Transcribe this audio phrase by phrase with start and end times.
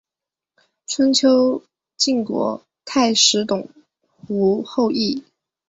[0.87, 1.61] 春秋
[1.95, 3.69] 晋国太史董
[4.07, 5.23] 狐后裔。